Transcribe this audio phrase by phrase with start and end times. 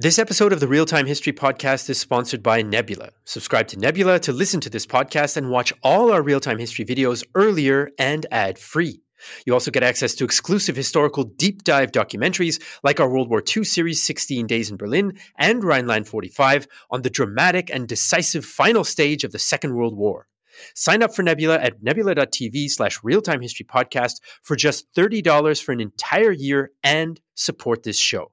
[0.00, 3.08] This episode of the Real Time History Podcast is sponsored by Nebula.
[3.24, 6.84] Subscribe to Nebula to listen to this podcast and watch all our real time history
[6.84, 9.02] videos earlier and ad free.
[9.44, 13.64] You also get access to exclusive historical deep dive documentaries like our World War II
[13.64, 19.24] series 16 Days in Berlin and Rhineland 45 on the dramatic and decisive final stage
[19.24, 20.28] of the Second World War.
[20.76, 25.80] Sign up for Nebula at nebula.tv slash realtime history podcast for just $30 for an
[25.80, 28.30] entire year and support this show.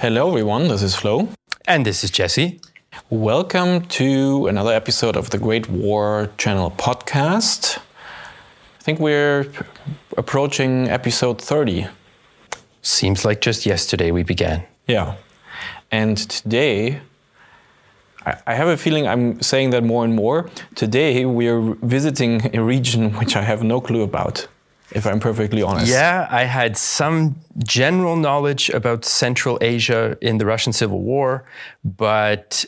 [0.00, 0.68] Hello, everyone.
[0.68, 1.28] This is Flo.
[1.66, 2.60] And this is Jesse.
[3.10, 7.78] Welcome to another episode of the Great War Channel podcast.
[7.78, 9.50] I think we're
[10.16, 11.88] approaching episode 30.
[12.80, 14.62] Seems like just yesterday we began.
[14.86, 15.16] Yeah.
[15.90, 17.00] And today,
[18.24, 20.48] I have a feeling I'm saying that more and more.
[20.76, 24.46] Today, we're visiting a region which I have no clue about
[24.92, 25.90] if I'm perfectly honest.
[25.90, 31.44] Yeah, I had some general knowledge about Central Asia in the Russian Civil War,
[31.84, 32.64] but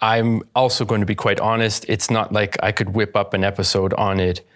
[0.00, 1.84] I'm also going to be quite honest.
[1.88, 4.46] It's not like I could whip up an episode on it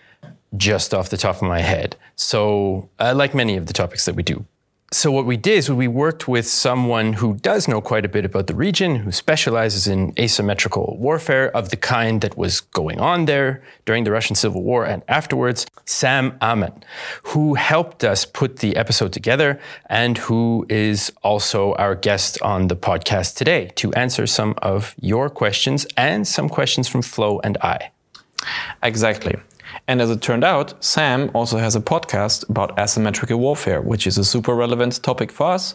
[0.56, 1.96] just off the top of my head.
[2.16, 4.44] So, uh, like many of the topics that we do,
[4.92, 8.26] so what we did is we worked with someone who does know quite a bit
[8.26, 13.24] about the region, who specializes in asymmetrical warfare of the kind that was going on
[13.24, 16.84] there during the Russian Civil War and afterwards, Sam Amen,
[17.24, 22.76] who helped us put the episode together and who is also our guest on the
[22.76, 27.90] podcast today to answer some of your questions and some questions from Flo and I.
[28.82, 29.36] Exactly.
[29.88, 34.18] And as it turned out, Sam also has a podcast about asymmetrical warfare, which is
[34.18, 35.74] a super relevant topic for us.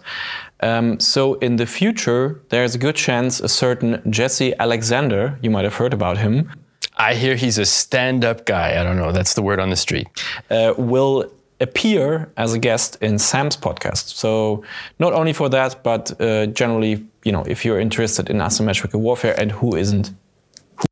[0.62, 5.66] Um, so in the future, there's a good chance a certain Jesse Alexander, you might
[5.66, 6.52] have heard about him.
[6.98, 8.80] I hear he's a stand up guy.
[8.80, 10.08] I don't know, that's the word on the street.
[10.50, 14.16] Uh, will appear as a guest in Sam's podcast.
[14.16, 14.64] So
[15.00, 19.40] not only for that, but uh, generally, you know, if you're interested in asymmetrical warfare
[19.40, 20.12] and who isn't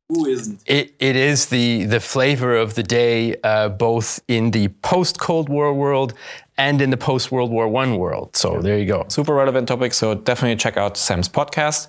[0.08, 0.62] who isn't?
[0.66, 5.48] It, it is the, the flavor of the day, uh, both in the post Cold
[5.48, 6.14] War world
[6.58, 8.34] and in the post World War One world.
[8.36, 9.04] So there you go.
[9.08, 9.92] Super relevant topic.
[9.92, 11.88] So definitely check out Sam's podcast.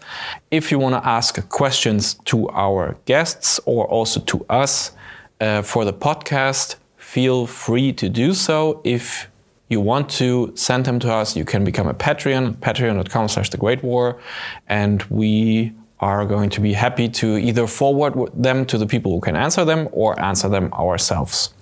[0.52, 4.92] If you want to ask questions to our guests or also to us
[5.40, 8.82] uh, for the podcast, feel free to do so.
[8.84, 9.30] If
[9.70, 13.58] you want to send them to us, you can become a Patreon, patreon.com slash the
[13.58, 14.20] Great War.
[14.68, 19.20] And we are going to be happy to either forward them to the people who
[19.20, 21.54] can answer them or answer them ourselves.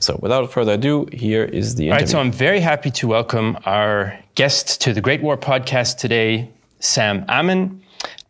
[0.00, 1.92] So without further ado, here is the interview.
[1.92, 5.98] All right, so I'm very happy to welcome our guest to the Great War podcast
[5.98, 7.82] today, Sam Ammon.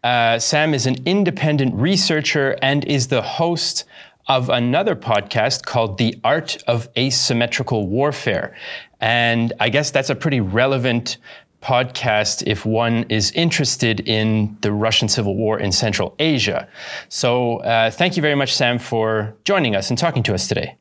[0.05, 3.85] Uh, Sam is an independent researcher and is the host
[4.29, 8.57] of another podcast called The Art of Asymmetrical Warfare.
[9.01, 11.19] And I guess that's a pretty relevant
[11.67, 16.69] podcast if one is interested in the Russian Civil War in Central Asia.
[17.09, 20.77] So, uh, thank you very much, Sam, for joining us and talking to us today.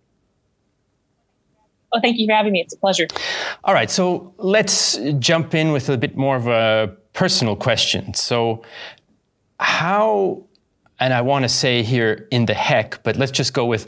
[1.92, 2.62] Well, thank you for having me.
[2.62, 3.08] It's a pleasure.
[3.64, 8.14] All right, so let's jump in with a bit more of a personal question.
[8.14, 8.62] So,
[9.60, 10.44] how,
[11.00, 13.88] and I want to say here in the heck, but let's just go with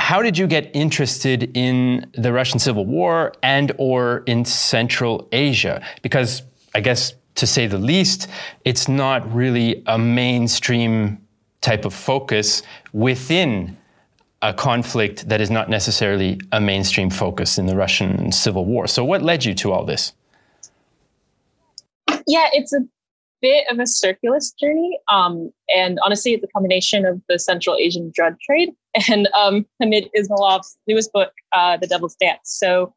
[0.00, 5.84] how did you get interested in the Russian Civil War and or in Central Asia?
[6.00, 6.42] Because
[6.74, 8.26] I guess to say the least,
[8.64, 11.18] it's not really a mainstream
[11.60, 12.62] type of focus
[12.94, 13.76] within
[14.40, 18.86] a conflict that is not necessarily a mainstream focus in the Russian Civil War.
[18.86, 20.14] So what led you to all this?
[22.26, 22.80] Yeah, it's a
[23.40, 24.98] bit of a circulus journey.
[25.08, 28.70] Um, and honestly, it's a combination of the Central Asian drug trade
[29.10, 32.40] and um, Hamid Ismailov's newest book, uh, The Devil's Dance.
[32.44, 32.94] So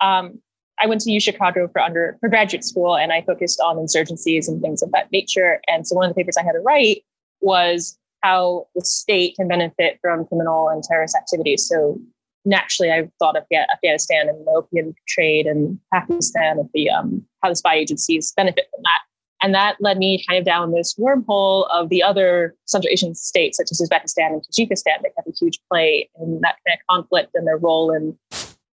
[0.00, 0.40] um,
[0.80, 4.48] I went to U Chicago for under for graduate school, and I focused on insurgencies
[4.48, 5.60] and things of that nature.
[5.68, 7.04] And so one of the papers I had to write
[7.40, 11.68] was how the state can benefit from criminal and terrorist activities.
[11.68, 12.00] So
[12.44, 17.48] naturally, I thought of Afghanistan and the opium trade and Pakistan and the um, how
[17.48, 19.00] the spy agencies benefit from that.
[19.42, 23.58] And that led me kind of down this wormhole of the other Central Asian states,
[23.58, 27.32] such as Uzbekistan and Tajikistan, that have a huge play in that kind of conflict
[27.34, 28.16] and their role in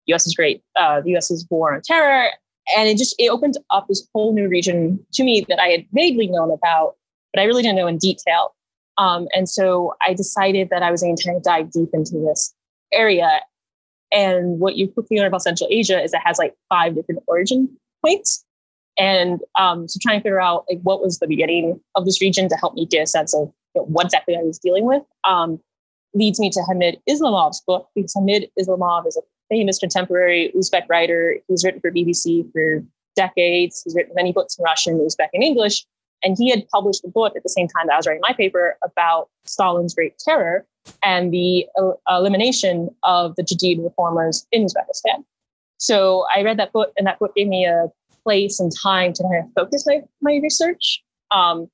[0.06, 2.28] U.S.'s great, uh, the U.S.'s war on terror.
[2.76, 5.86] And it just it opened up this whole new region to me that I had
[5.92, 6.96] vaguely known about,
[7.32, 8.54] but I really didn't know in detail.
[8.98, 12.18] Um, and so I decided that I was going to kind of dive deep into
[12.18, 12.52] this
[12.92, 13.40] area.
[14.12, 17.74] And what you quickly learn about Central Asia is it has like five different origin
[18.04, 18.44] points.
[18.98, 22.48] And um, so trying to figure out like what was the beginning of this region
[22.48, 25.02] to help me get a sense of you know, what exactly I was dealing with
[25.24, 25.60] um,
[26.14, 31.36] leads me to Hamid Ismailov's book because Hamid Islamov is a famous contemporary Uzbek writer.
[31.48, 32.84] He's written for BBC for
[33.14, 33.82] decades.
[33.84, 35.86] He's written many books in Russian, Uzbek, and English.
[36.24, 38.34] And he had published a book at the same time that I was writing my
[38.34, 40.66] paper about Stalin's Great Terror
[41.04, 45.24] and the uh, elimination of the Jadid reformers in Uzbekistan.
[45.78, 47.88] So I read that book, and that book gave me a
[48.28, 51.02] place and time to kind of focus my, my research.
[51.30, 51.70] Um,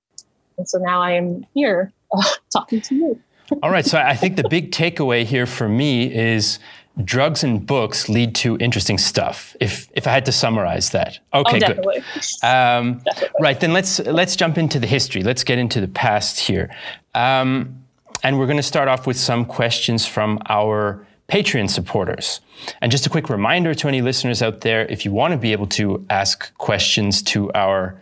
[0.56, 2.22] and so now I am here uh,
[2.52, 3.20] talking to you.
[3.60, 3.84] All right.
[3.84, 6.60] So I think the big takeaway here for me is
[7.02, 9.56] drugs and books lead to interesting stuff.
[9.60, 12.04] If if I had to summarize that, okay, oh, good.
[12.42, 13.02] Um.
[13.40, 15.22] Right then, let's let's jump into the history.
[15.24, 16.70] Let's get into the past here,
[17.14, 17.84] um,
[18.22, 22.40] and we're going to start off with some questions from our Patreon supporters.
[22.80, 25.52] And just a quick reminder to any listeners out there: if you want to be
[25.52, 28.00] able to ask questions to our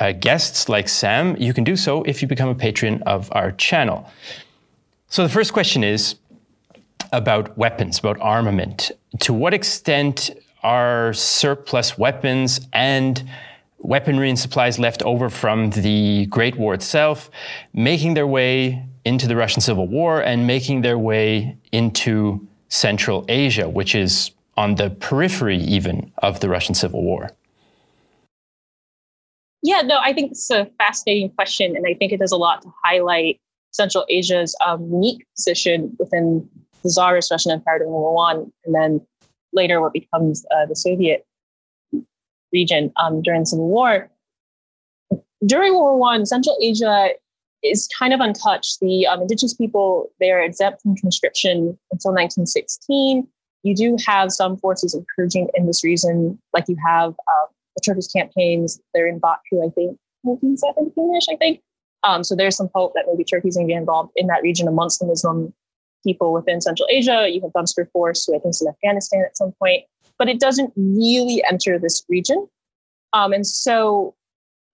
[0.00, 3.52] uh, guests like Sam, you can do so if you become a patron of our
[3.52, 4.10] channel.
[5.08, 6.16] So the first question is
[7.12, 8.90] about weapons, about armament.
[9.20, 10.30] To what extent
[10.62, 13.22] are surplus weapons and
[13.78, 17.30] weaponry and supplies left over from the Great War itself
[17.72, 23.68] making their way into the Russian Civil War and making their way into Central Asia,
[23.68, 27.28] which is on the periphery even of the Russian Civil War?
[29.62, 31.76] Yeah, no, I think it's a fascinating question.
[31.76, 33.38] And I think it does a lot to highlight
[33.72, 36.48] Central Asia's um, unique position within
[36.82, 39.06] the Tsarist Russian Empire during World War One, and then
[39.52, 41.26] later what becomes uh, the Soviet
[42.54, 44.10] region um, during the Civil War.
[45.44, 47.10] During World War One, Central Asia
[47.62, 48.80] is kind of untouched.
[48.80, 53.26] The um, indigenous people they are exempt from conscription until 1916.
[53.62, 58.08] You do have some forces encouraging in this region, like you have uh, the Turkish
[58.08, 58.80] campaigns.
[58.92, 61.60] They're in Baku, I think, 1917ish, I think.
[62.04, 64.66] Um, so there's some hope that maybe Turkey's going to be involved in that region
[64.66, 65.54] amongst the Muslim
[66.04, 67.28] people within Central Asia.
[67.30, 69.84] You have Dunsterforce, who I think is in Afghanistan at some point,
[70.18, 72.48] but it doesn't really enter this region.
[73.12, 74.14] Um, and so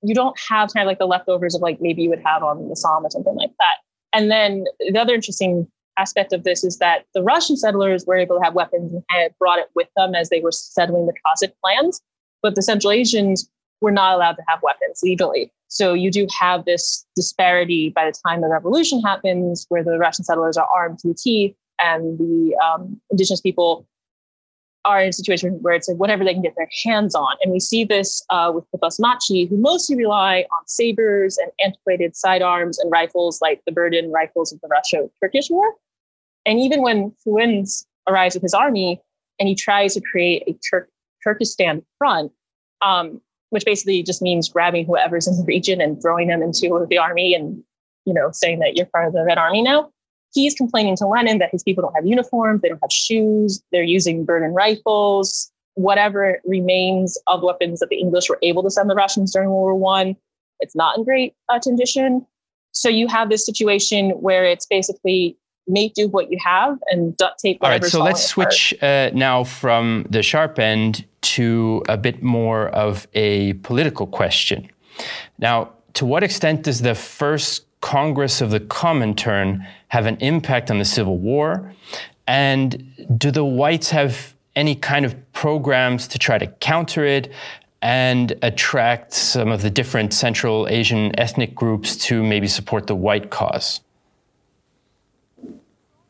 [0.03, 2.69] you don't have kind of like the leftovers of like maybe you would have on
[2.69, 3.77] the Somme or something like that.
[4.13, 5.67] And then the other interesting
[5.99, 9.39] aspect of this is that the Russian settlers were able to have weapons and of
[9.39, 12.01] brought it with them as they were settling the Cossack lands.
[12.43, 13.51] But the Central Asians
[13.81, 15.53] were not allowed to have weapons legally.
[15.69, 20.25] So you do have this disparity by the time the revolution happens, where the Russian
[20.25, 23.87] settlers are armed to the teeth, and the um, indigenous people
[24.85, 27.35] are in a situation where it's like whatever they can get their hands on.
[27.43, 32.17] And we see this uh, with the Basmachi, who mostly rely on sabers and antiquated
[32.17, 35.75] sidearms and rifles like the Berdan rifles of the Russo-Turkish War.
[36.47, 39.01] And even when Frunze arrives with his army
[39.39, 40.91] and he tries to create a Turk-
[41.23, 42.33] Turkestan front,
[42.81, 43.21] um,
[43.51, 47.35] which basically just means grabbing whoever's in the region and throwing them into the army
[47.35, 47.63] and,
[48.05, 49.91] you know, saying that you're part of the Red Army now.
[50.35, 53.83] He's complaining to Lenin that his people don't have uniforms, they don't have shoes, they're
[53.83, 58.95] using Berdan rifles, whatever remains of weapons that the English were able to send the
[58.95, 60.17] Russians during World War One.
[60.61, 62.27] It's not in great uh, condition.
[62.73, 65.37] So you have this situation where it's basically
[65.67, 67.59] make do what you have and duct tape.
[67.61, 72.69] All right, so let's switch uh, now from the sharp end to a bit more
[72.69, 74.69] of a political question.
[75.39, 80.79] Now, to what extent does the first Congress of the Comintern have an impact on
[80.79, 81.73] the Civil War?
[82.27, 87.33] And do the whites have any kind of programs to try to counter it
[87.81, 93.31] and attract some of the different Central Asian ethnic groups to maybe support the white
[93.31, 93.81] cause?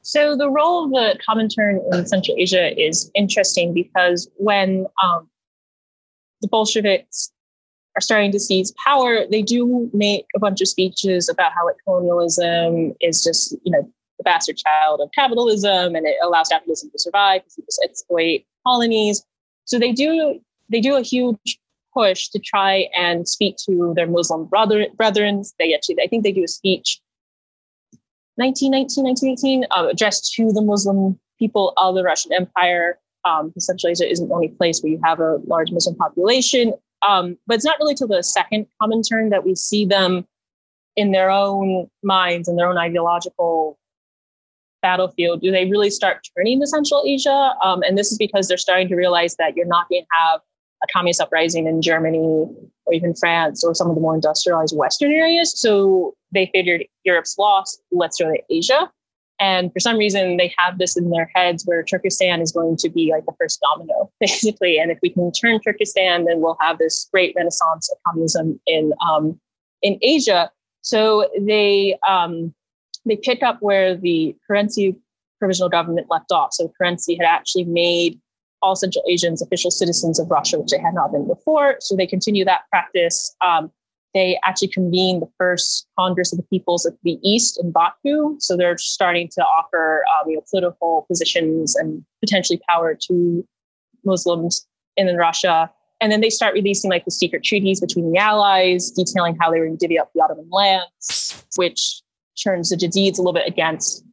[0.02, 5.28] So the role of the Comintern in Central Asia is interesting because when um,
[6.40, 7.30] the Bolsheviks
[7.98, 11.74] are starting to seize power, they do make a bunch of speeches about how like
[11.84, 13.82] colonialism is just, you know,
[14.18, 19.24] the bastard child of capitalism and it allows capitalism to survive because just exploit colonies.
[19.64, 20.40] So they do
[20.70, 21.58] they do a huge
[21.92, 25.42] push to try and speak to their Muslim brother brethren.
[25.58, 27.00] They actually I think they do a speech
[28.36, 33.00] 1919, 1918, uh, addressed to the Muslim people of the Russian Empire.
[33.24, 36.72] Um, Central Asia isn't the only place where you have a large Muslim population.
[37.06, 40.26] Um, but it's not really till the second Comintern that we see them
[40.96, 43.78] in their own minds and their own ideological
[44.82, 45.40] battlefield.
[45.40, 47.54] Do they really start turning to Central Asia?
[47.64, 50.40] Um, and this is because they're starting to realize that you're not going to have
[50.82, 55.12] a communist uprising in Germany or even France or some of the more industrialized Western
[55.12, 55.58] areas.
[55.60, 58.90] So they figured Europe's lost, let's go to Asia.
[59.40, 62.88] And for some reason, they have this in their heads where Turkestan is going to
[62.88, 64.78] be like the first domino, basically.
[64.78, 68.92] And if we can turn Turkestan, then we'll have this great renaissance of communism in
[69.06, 69.38] um,
[69.82, 70.50] in Asia.
[70.82, 72.54] So they um,
[73.06, 74.96] they pick up where the Kerensky
[75.38, 76.52] provisional government left off.
[76.52, 78.20] So Kerensky had actually made
[78.60, 81.76] all Central Asians official citizens of Russia, which they had not been before.
[81.80, 83.34] So they continue that practice.
[83.44, 83.70] Um,
[84.14, 88.36] they actually convened the first Congress of the Peoples of the East in Baku.
[88.38, 93.46] So they're starting to offer um, you know, political positions and potentially power to
[94.04, 95.70] Muslims in Russia.
[96.00, 99.58] And then they start releasing like the secret treaties between the allies, detailing how they
[99.58, 102.00] were going to divvy up the Ottoman lands, which
[102.42, 104.04] turns the Jadids a little bit against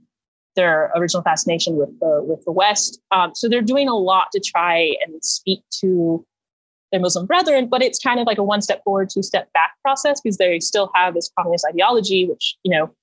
[0.55, 2.99] their original fascination with the with the West.
[3.11, 6.25] Um, so they're doing a lot to try and speak to
[6.91, 9.71] their Muslim brethren, but it's kind of like a one step forward, two step back
[9.81, 12.93] process because they still have this communist ideology, which you know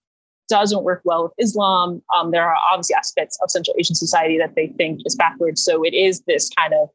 [0.48, 2.02] doesn't work well with Islam.
[2.14, 5.62] Um, there are obviously aspects of Central Asian society that they think is backwards.
[5.62, 6.88] So it is this kind of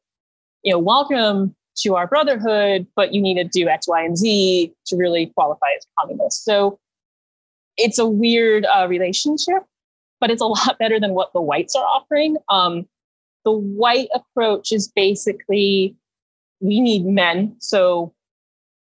[0.64, 4.74] you know welcome to our brotherhood, but you need to do X, Y, and Z
[4.88, 6.44] to really qualify as communist.
[6.44, 6.80] So
[7.78, 9.64] it's a weird uh, relationship,
[10.20, 12.38] but it's a lot better than what the whites are offering.
[12.50, 12.88] Um,
[13.46, 15.96] the white approach is basically
[16.60, 17.56] we need men.
[17.60, 18.14] So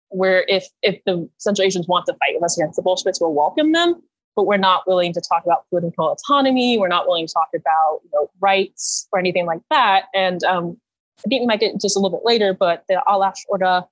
[0.09, 3.33] where if if the Central Asians want to fight with us against the Bolsheviks, we'll
[3.33, 4.01] welcome them,
[4.35, 6.77] but we're not willing to talk about political autonomy.
[6.77, 10.05] We're not willing to talk about you know rights or anything like that.
[10.13, 10.77] And um,
[11.25, 13.87] I think we might get just a little bit later, but the Alash Orda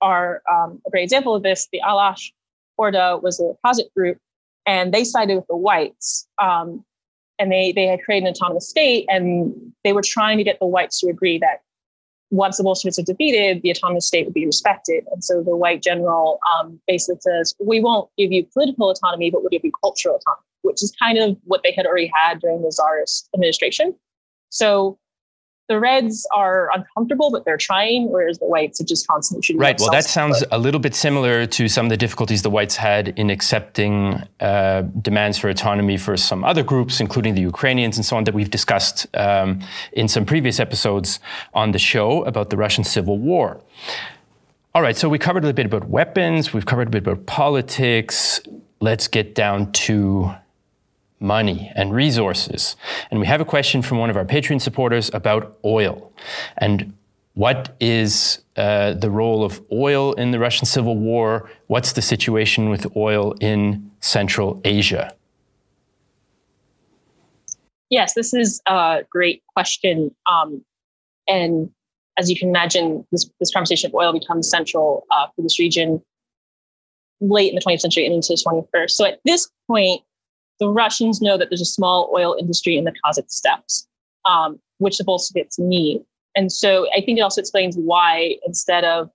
[0.00, 1.68] are um, a great example of this.
[1.72, 2.32] The Alash
[2.78, 4.18] Orda was a Kazakh group,
[4.66, 6.28] and they sided with the whites.
[6.40, 6.84] Um,
[7.38, 9.54] and they they had created an autonomous state, and
[9.84, 11.60] they were trying to get the whites to agree that
[12.30, 15.04] once the Bolsheviks are defeated, the autonomous state would be respected.
[15.12, 19.42] And so the white general um, basically says, we won't give you political autonomy, but
[19.42, 22.62] we'll give you cultural autonomy, which is kind of what they had already had during
[22.62, 23.94] the czarist administration.
[24.48, 24.98] So
[25.68, 29.60] the Reds are uncomfortable, but they're trying, whereas the Whites are just constantly shooting.
[29.60, 29.78] Right.
[29.78, 33.08] Well, that sounds a little bit similar to some of the difficulties the Whites had
[33.08, 38.16] in accepting uh, demands for autonomy for some other groups, including the Ukrainians and so
[38.16, 39.60] on, that we've discussed um,
[39.92, 41.18] in some previous episodes
[41.52, 43.60] on the show about the Russian Civil War.
[44.74, 44.96] All right.
[44.96, 46.52] So we covered a little bit about weapons.
[46.52, 48.40] We've covered a bit about politics.
[48.80, 50.34] Let's get down to
[51.20, 52.76] money and resources.
[53.10, 56.12] And we have a question from one of our Patreon supporters about oil
[56.58, 56.92] and
[57.34, 61.50] what is uh, the role of oil in the Russian Civil War?
[61.66, 65.14] What's the situation with oil in Central Asia?
[67.90, 70.14] Yes, this is a great question.
[70.30, 70.64] Um,
[71.28, 71.70] and
[72.18, 76.02] as you can imagine, this, this conversation of oil becomes central uh, for this region
[77.20, 78.90] late in the 20th century and into the 21st.
[78.90, 80.00] So at this point,
[80.60, 83.86] the Russians know that there's a small oil industry in the Kazakh steppes,
[84.24, 86.02] um, which the Bolsheviks need.
[86.34, 89.10] And so I think it also explains why instead of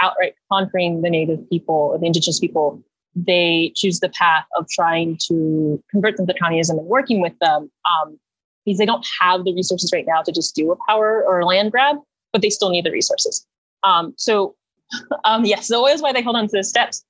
[0.00, 2.82] outright conquering the native people or the indigenous people,
[3.14, 7.70] they choose the path of trying to convert them to communism and working with them
[7.84, 8.18] um,
[8.64, 11.46] because they don't have the resources right now to just do a power or a
[11.46, 11.96] land grab,
[12.32, 13.46] but they still need the resources.
[13.82, 14.54] Um, so,
[15.24, 17.04] um, yes, the oil is why they hold on to the steppes.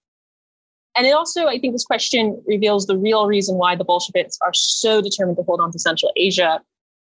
[0.97, 4.53] And it also, I think this question reveals the real reason why the Bolsheviks are
[4.53, 6.61] so determined to hold on to Central Asia.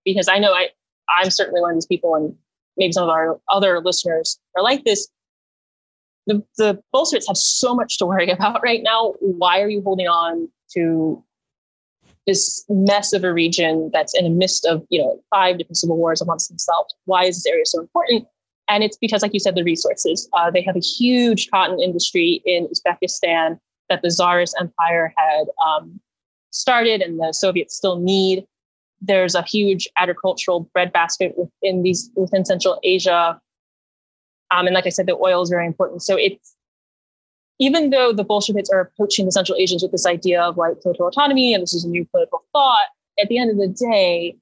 [0.04, 0.68] Because I know I,
[1.18, 2.34] I'm certainly one of these people, and
[2.76, 5.08] maybe some of our other listeners are like this.
[6.26, 9.14] The, the Bolsheviks have so much to worry about right now.
[9.20, 11.22] Why are you holding on to
[12.26, 15.96] this mess of a region that's in the midst of, you know, five different civil
[15.96, 16.94] wars amongst themselves?
[17.06, 18.26] Why is this area so important?
[18.68, 20.28] And it's because, like you said, the resources.
[20.34, 23.58] Uh, they have a huge cotton industry in Uzbekistan
[23.90, 26.00] that the Tsarist Empire had um,
[26.50, 28.46] started and the Soviets still need.
[29.02, 33.38] There's a huge agricultural breadbasket within these within Central Asia,
[34.50, 36.02] um, and like I said, the oil is very important.
[36.02, 36.54] So it's
[37.58, 41.06] even though the Bolsheviks are approaching the Central Asians with this idea of like political
[41.06, 42.88] autonomy and this is a new political thought,
[43.20, 44.34] at the end of the day,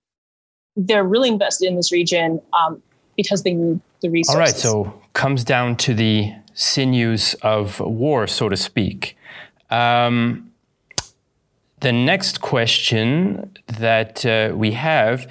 [0.77, 2.81] they're really invested in this region um,
[3.17, 4.35] because they need the resources.
[4.35, 9.17] All right, so comes down to the sinews of war, so to speak.
[9.71, 10.53] Um,
[11.81, 15.29] the next question that uh, we have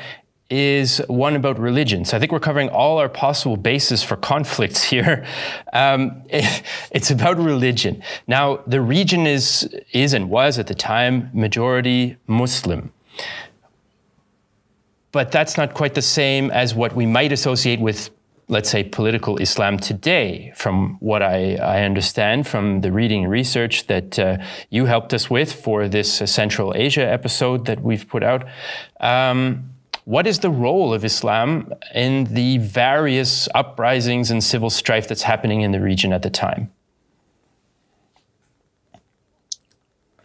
[0.49, 2.05] is one about religion.
[2.05, 5.25] So I think we're covering all our possible bases for conflicts here.
[5.73, 8.01] Um, it, it's about religion.
[8.27, 12.93] Now, the region is, is and was at the time majority Muslim.
[15.11, 18.09] But that's not quite the same as what we might associate with
[18.49, 23.87] let's say, political Islam today, from what I, I understand from the reading and research
[23.87, 24.37] that uh,
[24.69, 28.45] you helped us with for this uh, Central Asia episode that we've put out.
[29.01, 29.71] Um,
[30.05, 35.61] what is the role of Islam in the various uprisings and civil strife that's happening
[35.61, 36.71] in the region at the time?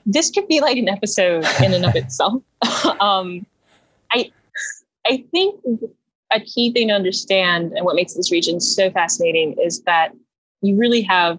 [0.07, 2.43] This could be like an episode in and of itself.
[3.01, 3.45] um,
[4.13, 4.31] I,
[5.05, 5.61] I think
[6.35, 10.13] a key thing to understand and what makes this region so fascinating is that
[10.63, 11.39] you really have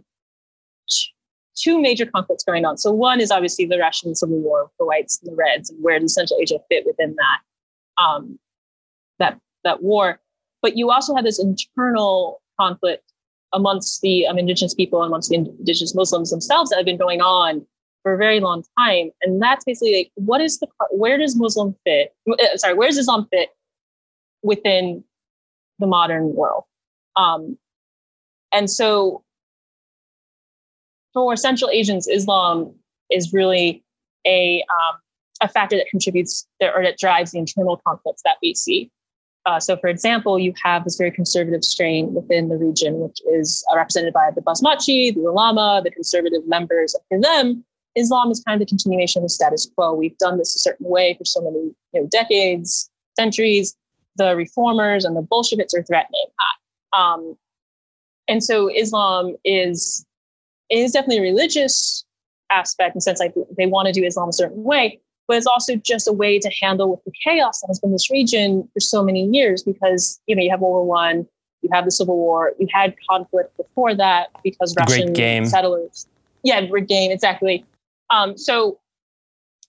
[1.55, 2.77] two major conflicts going on.
[2.77, 5.99] So one is obviously the Russian Civil War, the whites and the reds, and where
[5.99, 8.39] does Central Asia fit within that um,
[9.19, 10.19] that that war?
[10.61, 13.03] But you also have this internal conflict
[13.53, 17.65] amongst the um, indigenous people, amongst the indigenous Muslims themselves that have been going on
[18.01, 21.75] for a very long time, and that's basically like, what is the where does Muslim
[21.85, 22.13] fit?
[22.29, 23.49] Uh, sorry, where does Islam fit
[24.43, 25.03] within
[25.79, 26.65] the modern world.
[27.15, 27.57] Um,
[28.51, 29.23] and so
[31.13, 32.73] for Central Asians, Islam
[33.09, 33.83] is really
[34.25, 34.99] a, um,
[35.41, 38.91] a factor that contributes or that drives the internal conflicts that we see.
[39.45, 43.65] Uh, so, for example, you have this very conservative strain within the region, which is
[43.71, 46.95] uh, represented by the Basmachi, the Ulama, the conservative members.
[47.09, 49.93] For them, Islam is kind of the continuation of the status quo.
[49.93, 53.75] We've done this a certain way for so many you know, decades, centuries
[54.15, 56.97] the reformers and the Bolsheviks are threatening that.
[56.97, 57.37] Um,
[58.27, 60.05] and so Islam is
[60.69, 62.05] is definitely a religious
[62.49, 65.47] aspect in the sense like they want to do Islam a certain way, but it's
[65.47, 68.79] also just a way to handle with the chaos that has been this region for
[68.79, 71.27] so many years because you know you have World War One,
[71.61, 76.07] you have the Civil War, you had conflict before that because Russian settlers.
[76.43, 77.65] Yeah, great game, exactly.
[78.09, 78.79] Um, so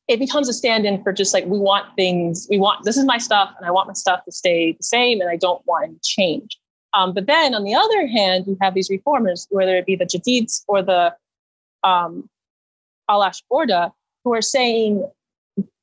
[0.08, 3.18] it becomes a stand-in for just like we want things we want this is my
[3.18, 5.98] stuff and i want my stuff to stay the same and i don't want any
[6.02, 6.58] change.
[6.92, 10.04] Um, but then on the other hand you have these reformers whether it be the
[10.04, 11.14] jadids or the
[11.82, 12.28] um,
[13.10, 13.92] alash orda
[14.24, 15.04] who are saying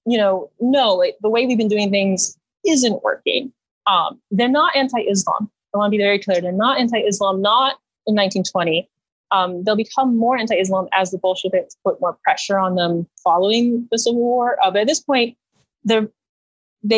[0.05, 3.51] you know no like, the way we've been doing things isn't working.
[3.87, 5.49] Um, they're not anti-islam.
[5.73, 6.41] I want to be very clear.
[6.41, 8.87] They're not anti-islam not in 1920
[9.31, 13.97] um, they'll become more anti-Islam as the Bolsheviks put more pressure on them following the
[13.97, 14.57] Civil War.
[14.63, 15.37] Uh, but at this point,
[15.83, 16.07] they're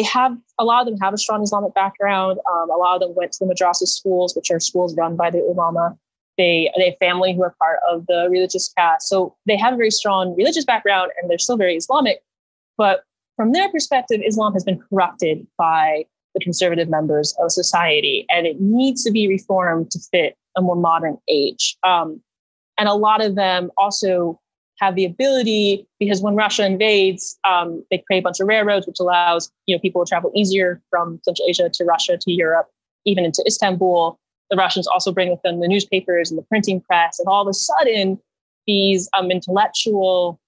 [0.05, 2.39] have a lot of them have a strong Islamic background.
[2.51, 5.29] Um, a lot of them went to the madrasa schools, which are schools run by
[5.29, 5.97] the ulama.
[6.37, 9.91] They they family who are part of the religious caste, so they have a very
[9.91, 12.23] strong religious background, and they're still very Islamic.
[12.77, 13.03] But
[13.35, 18.59] from their perspective, Islam has been corrupted by the conservative members of society, and it
[18.59, 21.77] needs to be reformed to fit a more modern age.
[21.83, 22.21] Um,
[22.77, 24.39] and a lot of them also
[24.79, 28.99] have the ability because when Russia invades, um, they create a bunch of railroads, which
[28.99, 32.67] allows you know people to travel easier from Central Asia to Russia to Europe,
[33.05, 34.19] even into Istanbul.
[34.49, 37.47] The Russians also bring with them the newspapers and the printing press, and all of
[37.47, 38.19] a sudden,
[38.67, 40.39] these um, intellectual,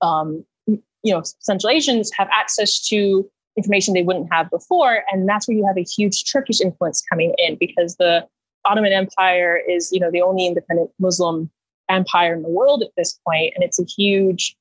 [0.00, 5.46] um, you know, Central Asians have access to information they wouldn't have before, and that's
[5.46, 8.26] where you have a huge Turkish influence coming in because the
[8.64, 11.50] Ottoman Empire is, you know, the only independent Muslim
[11.88, 14.56] empire in the world at this point, and it's a huge,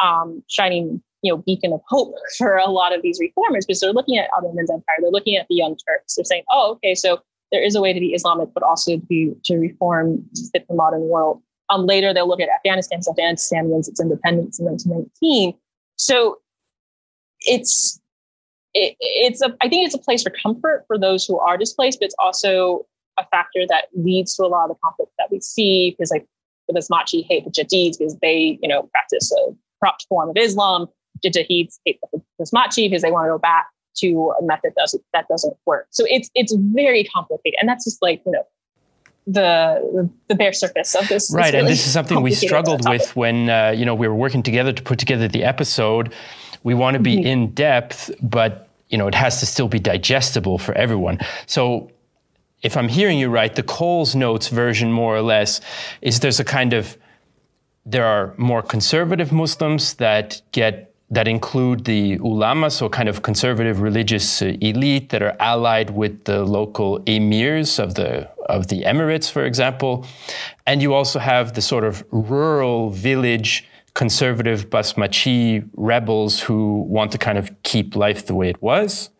[0.00, 3.92] um, shining, you know, beacon of hope for a lot of these reformers because they're
[3.92, 7.20] looking at Ottoman Empire, they're looking at the Young Turks, they're saying, oh, okay, so
[7.54, 10.74] there is a way to be Islamic, but also to to reform to fit the
[10.74, 11.40] modern world.
[11.70, 13.00] Um, later, they'll look at Afghanistan.
[13.00, 15.54] So Afghanistan wins its independence in 1919.
[15.96, 16.38] So
[17.40, 18.00] it's
[18.74, 22.00] it, it's a I think it's a place for comfort for those who are displaced,
[22.00, 22.86] but it's also
[23.18, 26.26] a factor that leads to a lot of the conflict that we see because like
[26.68, 30.86] the Basmachi hate the Jadids because they, you know, practice a corrupt form of Islam.
[31.22, 33.66] The Jadids hate the Basmachi because they want to go back
[33.98, 35.86] to a method that doesn't, that doesn't work.
[35.90, 37.58] So it's it's very complicated.
[37.60, 38.44] And that's just like, you know,
[39.26, 41.32] the the bare surface of this.
[41.32, 44.14] Right, really and this is something we struggled with when uh, you know we were
[44.14, 46.12] working together to put together the episode.
[46.62, 47.26] We want to be mm-hmm.
[47.26, 51.20] in depth, but you know it has to still be digestible for everyone.
[51.46, 51.90] So
[52.64, 55.60] if I'm hearing you right, the Coles Notes version, more or less,
[56.00, 56.96] is there's a kind of
[57.86, 63.82] there are more conservative Muslims that get that include the ulama, so kind of conservative
[63.82, 69.30] religious uh, elite that are allied with the local emirs of the of the emirates,
[69.30, 70.06] for example,
[70.66, 77.18] and you also have the sort of rural village conservative Basmachi rebels who want to
[77.18, 79.10] kind of keep life the way it was.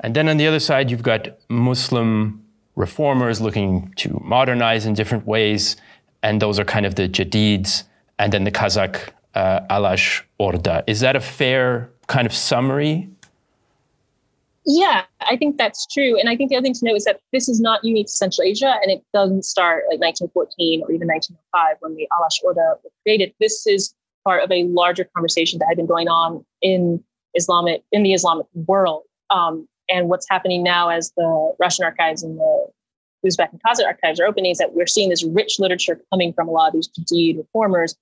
[0.00, 2.44] And then on the other side, you've got Muslim
[2.78, 5.76] reformers looking to modernize in different ways.
[6.22, 7.82] And those are kind of the Jadids
[8.18, 10.84] and then the Kazakh uh, Alash Orda.
[10.86, 13.08] Is that a fair kind of summary?
[14.64, 16.18] Yeah, I think that's true.
[16.20, 18.12] And I think the other thing to note is that this is not unique to
[18.12, 22.76] Central Asia and it doesn't start like 1914 or even 1905 when the Alash Orda
[22.84, 23.34] was created.
[23.40, 27.02] This is part of a larger conversation that had been going on in
[27.34, 29.02] Islamic in the Islamic world.
[29.30, 32.66] Um, and what's happening now as the Russian archives and the
[33.26, 36.48] Uzbek and Kazakh archives are opening is that we're seeing this rich literature coming from
[36.48, 37.96] a lot of these Jadid reformers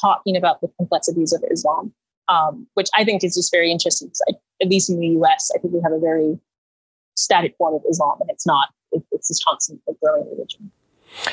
[0.00, 1.92] talking about the complexities of Islam,
[2.28, 4.10] um, which I think is just very interesting.
[4.28, 6.38] I, at least in the US, I think we have a very
[7.16, 8.68] static form of Islam, and it's not.
[8.92, 10.70] It, it's this constant growing religion.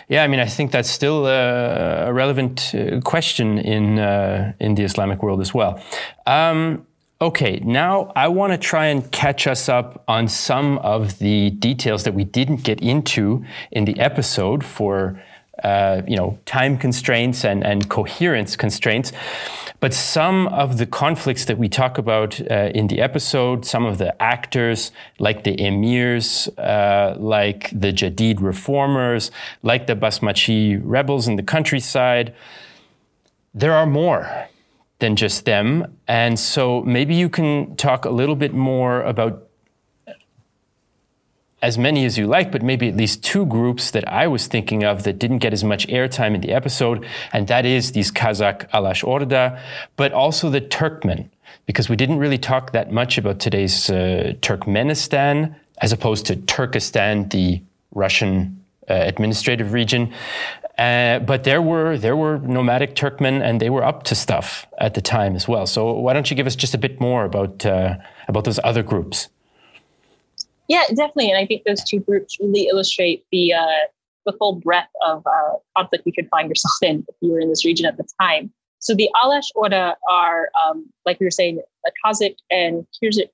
[0.10, 4.84] Yeah, I mean, I think that's still a, relevant uh, question in uh, in the
[4.84, 5.82] Islamic world as well.
[6.28, 6.86] Um,
[7.22, 12.06] Okay, now I want to try and catch us up on some of the details
[12.06, 15.22] that we didn't get into in the episode for
[15.62, 19.12] uh, you know time constraints and, and coherence constraints.
[19.82, 23.98] But some of the conflicts that we talk about uh, in the episode, some of
[23.98, 29.30] the actors, like the emirs, uh, like the Jadid reformers,
[29.62, 32.34] like the Basmachi rebels in the countryside,
[33.54, 34.48] there are more
[35.00, 35.98] than just them.
[36.08, 39.48] And so maybe you can talk a little bit more about
[41.62, 44.84] as many as you like, but maybe at least two groups that I was thinking
[44.84, 48.70] of that didn't get as much airtime in the episode, and that is these Kazakh
[48.70, 49.60] Alash Orda,
[49.98, 51.30] but also the Turkmen,
[51.66, 57.28] because we didn't really talk that much about today's uh, Turkmenistan as opposed to Turkestan,
[57.30, 57.62] the
[57.94, 60.14] Russian uh, administrative region.
[60.80, 64.94] Uh, but there were there were nomadic Turkmen, and they were up to stuff at
[64.94, 65.68] the time as well.
[65.68, 67.98] So why don't you give us just a bit more about uh,
[68.30, 69.28] about those other groups?
[70.70, 73.88] Yeah, definitely, and I think those two groups really illustrate the uh,
[74.26, 77.50] the full breadth of uh, conflict you could find yourself in if you were in
[77.50, 78.50] this region at the time.
[78.80, 83.28] So the Alash Orda are, um, like we were saying, a Kazakh and Kyrgyz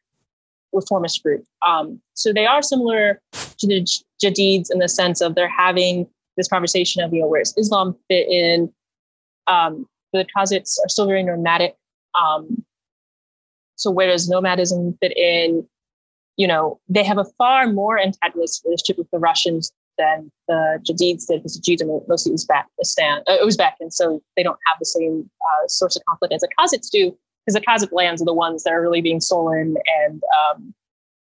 [0.73, 1.45] reformist group.
[1.61, 3.85] Um, so they are similar to the
[4.23, 7.95] Jadids in the sense of they're having this conversation of you know where does Islam
[8.07, 8.71] fit in.
[9.47, 11.75] Um, the Kazakhs are still very nomadic.
[12.19, 12.63] Um,
[13.75, 15.67] so where does nomadism fit in?
[16.37, 21.27] You know, they have a far more antagonistic relationship with the Russians than the Jadids
[21.27, 24.85] did, because the Jadids are mostly Uzbekistan, uh, Uzbek, and so they don't have the
[24.85, 28.33] same uh, source of conflict as the Kazakhs do, because the Kazakh lands are the
[28.33, 30.73] ones that are really being stolen and, um,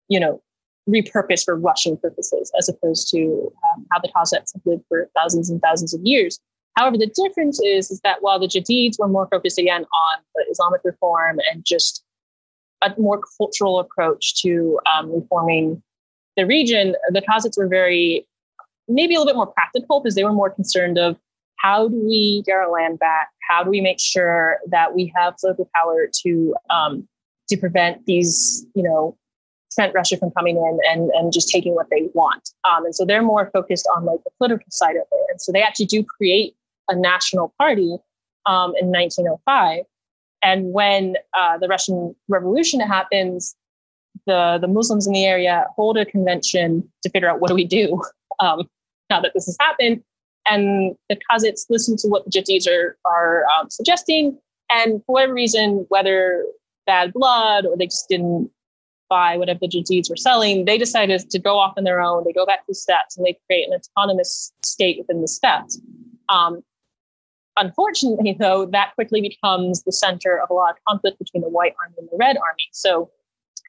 [0.10, 0.42] you know,
[0.89, 5.50] repurposed for Russian purposes, as opposed to um, how the Kazakhs have lived for thousands
[5.50, 6.39] and thousands of years.
[6.78, 10.46] However, the difference is, is that while the Jadids were more focused again on the
[10.50, 12.04] Islamic reform and just
[12.82, 15.84] a more cultural approach to um, reforming
[16.38, 18.26] the region, the Kazakhs were very,
[18.88, 21.17] maybe a little bit more practical because they were more concerned of
[21.58, 23.30] how do we get our land back?
[23.48, 27.08] How do we make sure that we have political power to um,
[27.50, 29.15] to prevent these, you know,
[29.75, 32.49] prevent Russia from coming in and, and just taking what they want.
[32.69, 35.25] Um, and so they're more focused on like the political side of it.
[35.29, 36.55] And so they actually do create
[36.89, 37.97] a national party
[38.45, 39.84] um, in 1905.
[40.43, 43.55] And when uh, the Russian Revolution happens,
[44.25, 47.65] the, the Muslims in the area hold a convention to figure out what do we
[47.65, 48.01] do
[48.39, 48.69] um,
[49.10, 50.03] now that this has happened.
[50.49, 54.38] And the Kazakhs listen to what the Jadids are, are um, suggesting.
[54.71, 56.45] And for whatever reason, whether
[56.88, 58.49] bad blood or they just didn't
[59.12, 62.24] buy whatever the Jadids were selling, they decided to go off on their own.
[62.26, 65.80] They go back to the steppes and they create an autonomous state within the steppes.
[66.30, 66.63] Um,
[67.58, 71.76] unfortunately, though, that quickly becomes the center of a lot of conflict between the White
[71.84, 72.69] Army and the Red Army.
[72.71, 73.12] So,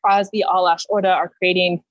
[0.09, 1.83] as the Alash Orda are creating,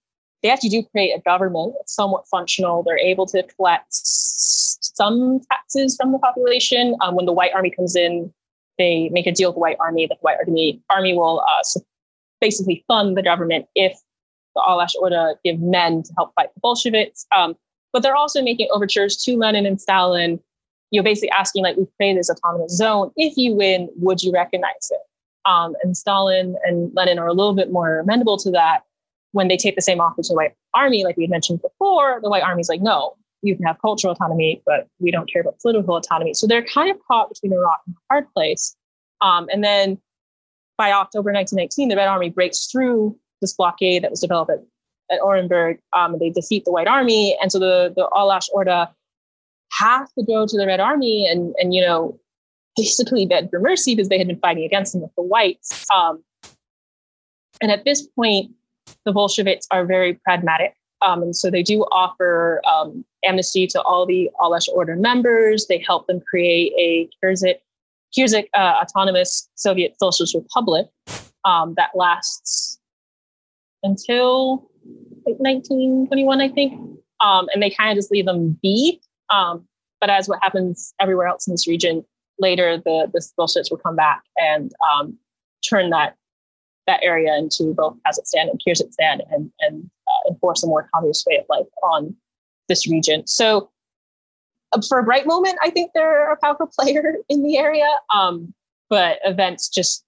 [0.42, 1.76] they actually do create a government.
[1.82, 2.84] It's somewhat functional.
[2.84, 6.96] They're able to collect some taxes from the population.
[7.02, 8.34] Um, when the White Army comes in,
[8.78, 11.64] they make a deal with the White Army that the White Army, Army will uh,
[12.42, 13.98] basically fund the government if
[14.56, 17.26] the Alash Orda give men to help fight the Bolsheviks.
[17.36, 17.56] Um,
[17.94, 20.40] but they're also making overtures to Lenin and Stalin,
[20.90, 23.12] you know, basically asking, like, we created this autonomous zone.
[23.16, 25.00] If you win, would you recognize it?
[25.46, 28.82] Um, and Stalin and Lenin are a little bit more amenable to that
[29.32, 32.20] when they take the same offer to the White Army, like we had mentioned before.
[32.22, 35.60] The White Army's like, no, you can have cultural autonomy, but we don't care about
[35.60, 36.34] political autonomy.
[36.34, 38.76] So they're kind of caught between a rock and a hard place.
[39.22, 39.98] Um, and then
[40.78, 44.60] by October 1919, the Red Army breaks through this blockade that was developed at,
[45.12, 45.80] at Orenburg.
[45.94, 48.90] Um, they defeat the White Army, and so the the Alash Orda
[49.80, 52.20] have to go to the Red Army and and you know
[52.78, 55.86] basically beg for mercy because they had been fighting against them with the Whites.
[55.94, 56.24] Um,
[57.62, 58.52] and at this point,
[59.06, 60.76] the Bolsheviks are very pragmatic.
[61.02, 65.66] Um, and so they do offer um, amnesty to all the Alash Orda members.
[65.68, 67.10] They help them create a
[68.18, 70.88] Kyrgyz uh, autonomous Soviet Socialist Republic
[71.46, 72.80] um, that lasts
[73.84, 74.70] until
[75.26, 76.74] like 1921, I think.
[77.24, 79.00] Um, and they kind of just leave them be.
[79.32, 79.68] Um,
[80.00, 82.04] but as what happens everywhere else in this region,
[82.40, 85.18] later the the Bolsheviks will come back and um,
[85.68, 86.16] turn that
[86.88, 91.38] that area into both Kazakhstan and Kyrgyzstan and and uh, enforce a more communist way
[91.38, 92.16] of life on
[92.68, 93.26] this region.
[93.28, 93.70] So
[94.88, 97.90] for a bright moment, I think they're a powerful player in the area.
[98.14, 98.54] Um,
[98.90, 100.04] but events just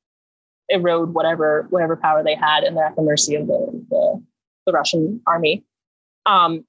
[0.69, 4.23] erode whatever whatever power they had, and they're at the mercy of the the,
[4.65, 5.63] the Russian army.
[6.25, 6.65] Um,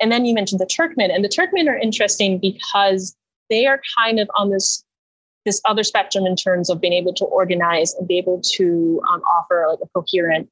[0.00, 3.14] and then you mentioned the Turkmen, and the Turkmen are interesting because
[3.50, 4.84] they are kind of on this
[5.44, 9.20] this other spectrum in terms of being able to organize and be able to um,
[9.22, 10.48] offer like a coherent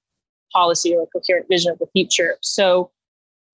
[0.53, 2.37] policy or a coherent vision of the future.
[2.43, 2.91] So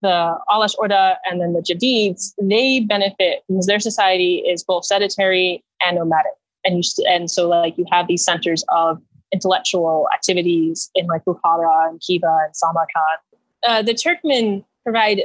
[0.07, 5.64] the Alash Orda and then the Jadids, they benefit because their society is both sedentary
[5.85, 6.33] and nomadic.
[6.64, 9.01] And you st- and so like you have these centers of
[9.33, 13.19] intellectual activities in like Bukhara and Khiva and Samarkand.
[13.66, 15.23] Uh, the Turkmen provide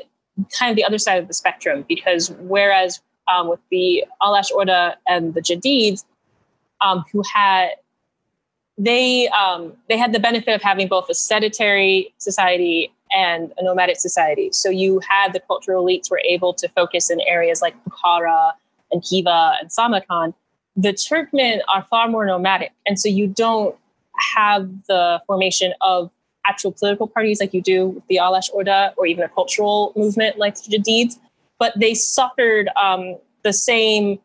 [0.57, 4.95] kind of the other side of the spectrum because whereas um, with the Alash Orda
[5.07, 6.05] and the Jadids,
[6.81, 7.69] um, who had
[8.77, 13.99] they um, they had the benefit of having both a sedentary society and a nomadic
[13.99, 14.49] society.
[14.51, 18.53] So you had the cultural elites were able to focus in areas like Bukhara
[18.91, 20.33] and Khiva and Samarkand.
[20.75, 23.75] The Turkmen are far more nomadic, and so you don't
[24.35, 26.09] have the formation of
[26.47, 30.37] actual political parties like you do with the Alash Orda or even a cultural movement
[30.37, 31.19] like the Jadids,
[31.59, 34.19] but they suffered um, the same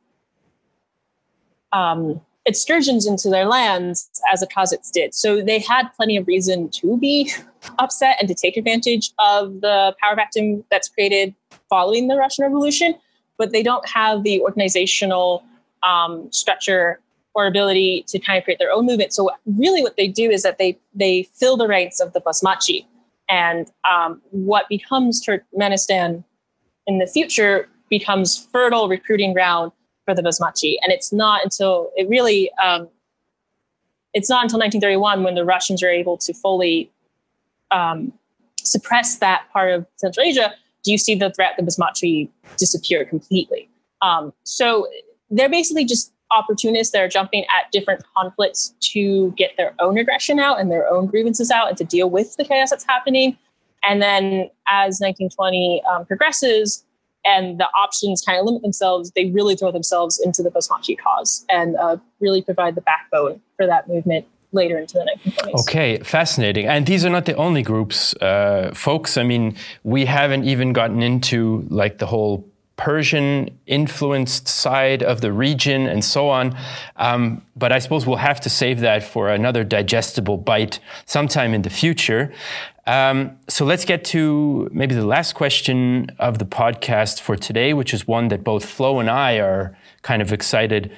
[1.72, 5.14] um, excursions into their lands as the Kazakhs did.
[5.14, 7.30] So they had plenty of reason to be
[7.78, 11.34] upset and to take advantage of the power vacuum that's created
[11.68, 12.94] following the Russian Revolution,
[13.36, 15.44] but they don't have the organizational
[15.82, 17.00] um, structure
[17.34, 19.12] or ability to kind of create their own movement.
[19.12, 22.86] So really, what they do is that they they fill the ranks of the Basmachi,
[23.28, 26.24] and um, what becomes Turkmenistan
[26.86, 29.70] in the future becomes fertile recruiting ground
[30.06, 30.76] for the Basmachi.
[30.82, 32.88] And it's not until it really, um,
[34.14, 36.90] it's not until 1931 when the Russians are able to fully
[37.70, 38.14] um,
[38.62, 43.68] suppress that part of Central Asia, do you see the threat the Basmachi disappear completely.
[44.02, 44.88] Um, so
[45.30, 50.38] they're basically just opportunists that are jumping at different conflicts to get their own aggression
[50.38, 53.36] out and their own grievances out and to deal with the chaos that's happening.
[53.82, 56.84] And then as 1920 um, progresses,
[57.26, 61.44] and the options kind of limit themselves, they really throw themselves into the Basmachi cause
[61.48, 65.60] and uh, really provide the backbone for that movement later into the 1920s.
[65.62, 66.66] Okay, fascinating.
[66.66, 69.16] And these are not the only groups, uh, folks.
[69.16, 75.32] I mean, we haven't even gotten into like the whole Persian influenced side of the
[75.32, 76.56] region and so on.
[76.96, 81.62] Um, but I suppose we'll have to save that for another digestible bite sometime in
[81.62, 82.32] the future.
[82.86, 87.92] Um, so let's get to maybe the last question of the podcast for today, which
[87.92, 90.92] is one that both Flo and I are kind of excited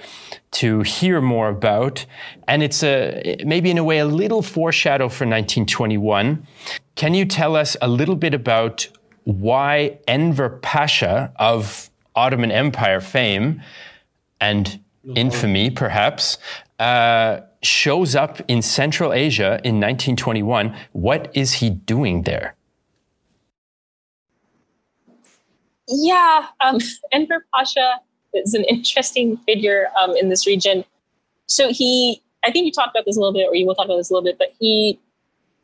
[0.51, 2.05] to hear more about.
[2.47, 6.47] And it's a maybe in a way a little foreshadow for 1921.
[6.95, 8.89] Can you tell us a little bit about
[9.29, 13.63] why Enver Pasha of Ottoman Empire fame
[14.41, 14.81] and
[15.17, 16.39] infamy, perhaps,
[16.79, 20.75] uh, shows up in Central Asia in 1921.
[20.93, 22.55] What is he doing there?
[25.89, 26.79] Yeah, um,
[27.13, 27.97] Enver Pasha
[28.33, 30.87] is an interesting figure um, in this region.
[31.49, 33.85] So he, I think you talked about this a little bit, or you will talk
[33.85, 34.99] about this a little bit, but he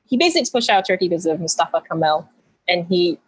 [0.06, 2.28] he basically pushed out Turkey because of Mustafa Kemal,
[2.68, 3.18] and he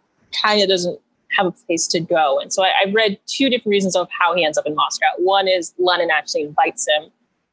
[0.41, 0.99] kind of doesn't
[1.37, 2.39] have a place to go.
[2.39, 5.05] And so I, I read two different reasons of how he ends up in Moscow.
[5.17, 7.11] One is Lenin actually invites him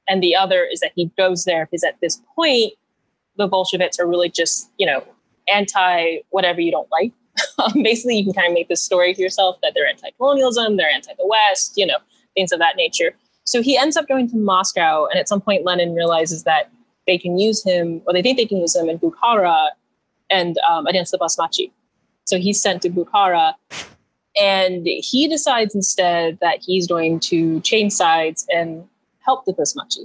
[0.08, 2.72] and the other is that he goes there because at this point,
[3.37, 5.04] the Bolsheviks are really just, you know,
[5.48, 7.12] anti whatever you don't like.
[7.56, 10.76] Um, basically, you can kind of make this story for yourself that they're anti colonialism,
[10.76, 11.98] they're anti the West, you know,
[12.34, 13.14] things of that nature.
[13.44, 15.06] So he ends up going to Moscow.
[15.06, 16.70] And at some point, Lenin realizes that
[17.06, 19.68] they can use him, or they think they can use him in Bukhara
[20.30, 21.70] and um, against the Basmachi.
[22.24, 23.54] So he's sent to Bukhara.
[24.40, 28.84] And he decides instead that he's going to change sides and
[29.20, 29.96] help the much.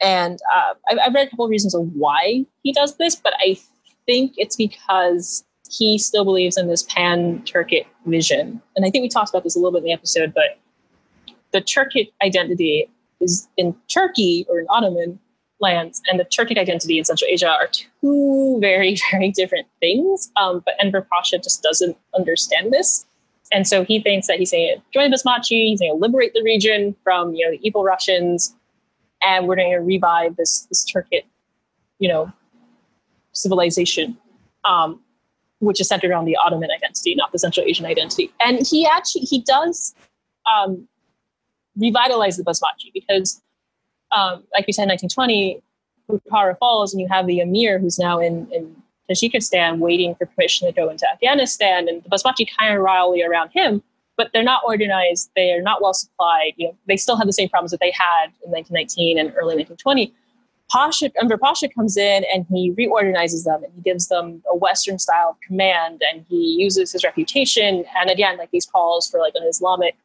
[0.00, 3.34] And uh, I've, I've read a couple of reasons of why he does this, but
[3.40, 3.58] I
[4.06, 8.62] think it's because he still believes in this pan Turkic vision.
[8.74, 10.58] And I think we talked about this a little bit in the episode, but
[11.52, 12.88] the Turkic identity
[13.20, 15.18] is in Turkey or in Ottoman
[15.60, 17.68] lands, and the Turkic identity in Central Asia are
[18.00, 20.30] two very, very different things.
[20.36, 23.06] Um, but Enver Pasha just doesn't understand this.
[23.50, 26.42] And so he thinks that he's to join the Basmachi, he's going to liberate the
[26.42, 28.54] region from you know the evil Russians,
[29.22, 31.24] and we're going to revive this this Turkic,
[31.98, 32.30] you know,
[33.32, 34.18] civilization.
[34.64, 35.00] um,
[35.60, 38.30] which is centered around the Ottoman identity, not the Central Asian identity.
[38.40, 39.94] And he actually he does
[40.52, 40.86] um,
[41.76, 43.42] revitalize the Basmachi because,
[44.12, 45.62] um, like we said, in 1920,
[46.10, 48.74] Bukhara falls, and you have the emir who's now in, in
[49.10, 53.50] Tajikistan waiting for permission to go into Afghanistan, and the Basmachi kind of rally around
[53.50, 53.82] him.
[54.16, 55.30] But they're not organized.
[55.36, 56.52] They are not well supplied.
[56.56, 59.54] You know, they still have the same problems that they had in 1919 and early
[59.54, 60.12] 1920
[60.70, 64.98] Pasha, Enver Pasha comes in and he reorganizes them and he gives them a Western
[64.98, 69.32] style of command and he uses his reputation and again, like these calls for like
[69.34, 69.96] an Islamic,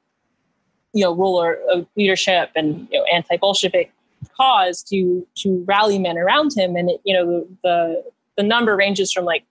[0.93, 3.91] you know, ruler of leadership and you know, anti-Bolshevik
[4.37, 6.75] cause to to rally men around him.
[6.75, 8.03] And it, you know, the
[8.37, 9.43] the number ranges from like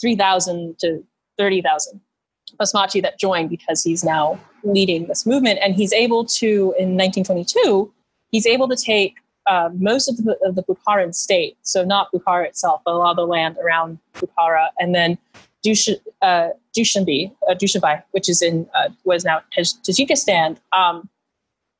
[0.00, 1.04] three thousand to
[1.36, 2.00] thirty thousand
[2.60, 5.58] Basmachi that joined because he's now leading this movement.
[5.62, 7.92] And he's able to in 1922
[8.30, 9.16] he's able to take
[9.46, 13.12] uh, most of the, of the Bukharan state, so not Bukhara itself, but a lot
[13.12, 15.16] of the land around Bukhara, and then
[15.68, 15.88] Dush,
[16.22, 20.58] uh, Dushanbe, uh, Dushanbe, which is in uh, what is now Tajikistan.
[20.72, 21.08] Um,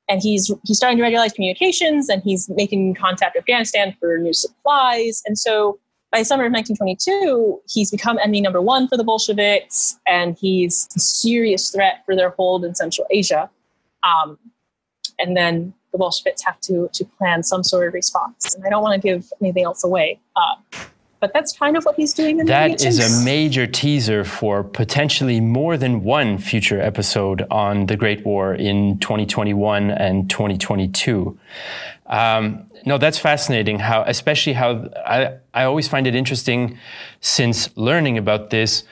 [0.08, 4.32] and he's he's starting to regularize communications, and he's making contact with Afghanistan for new
[4.32, 5.22] supplies.
[5.26, 5.78] And so
[6.10, 11.00] by summer of 1922, he's become enemy number one for the Bolsheviks, and he's a
[11.00, 13.50] serious threat for their hold in Central Asia.
[14.02, 14.38] Um,
[15.18, 18.54] and then the Bolsheviks have to to plan some sort of response.
[18.54, 20.20] And I don't want to give anything else away.
[20.36, 20.54] Uh,
[21.20, 22.46] but that's kind of what he's doing in.
[22.46, 28.24] That is a major teaser for potentially more than one future episode on the Great
[28.24, 31.38] War in 2021 and 2022.
[32.06, 33.80] Um, no, that's fascinating.
[33.80, 36.78] How, especially how I, I always find it interesting
[37.20, 38.84] since learning about this,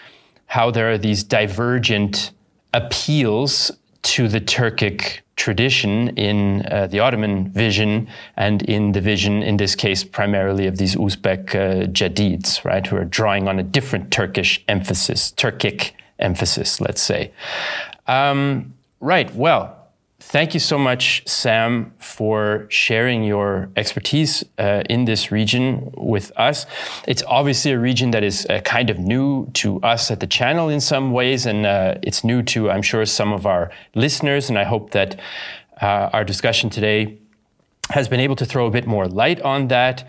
[0.47, 2.33] how there are these divergent
[2.75, 3.71] appeals
[4.03, 9.75] to the Turkic tradition in uh, the Ottoman vision and in the vision, in this
[9.75, 14.65] case, primarily of these Uzbek uh, Jadids, right, who are drawing on a different Turkish
[14.67, 17.33] emphasis, Turkic emphasis, let's say.
[18.07, 19.76] Um, right, well,
[20.29, 26.67] Thank you so much, Sam, for sharing your expertise uh, in this region with us.
[27.07, 30.69] It's obviously a region that is uh, kind of new to us at the channel
[30.69, 34.49] in some ways, and uh, it's new to, I'm sure, some of our listeners.
[34.49, 35.15] And I hope that
[35.81, 37.19] uh, our discussion today
[37.91, 40.09] has been able to throw a bit more light on that.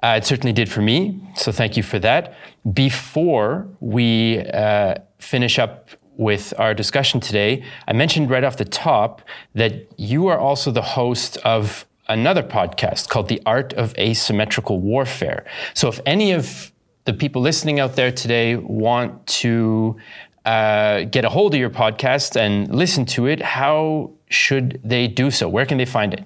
[0.00, 2.34] Uh, it certainly did for me, so thank you for that.
[2.72, 9.22] Before we uh, finish up with our discussion today, I mentioned right off the top
[9.54, 15.46] that you are also the host of another podcast called The Art of Asymmetrical Warfare.
[15.72, 16.72] So if any of
[17.06, 19.96] the people listening out there today want to
[20.44, 25.30] uh, get a hold of your podcast and listen to it, how should they do
[25.30, 25.48] so?
[25.48, 26.22] Where can they find it?